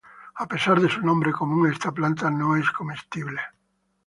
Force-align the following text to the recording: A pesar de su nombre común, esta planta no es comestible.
A 0.33 0.47
pesar 0.47 0.81
de 0.81 0.89
su 0.89 1.01
nombre 1.05 1.31
común, 1.31 1.69
esta 1.71 1.91
planta 1.91 2.31
no 2.31 2.55
es 2.55 2.67
comestible. 2.71 3.39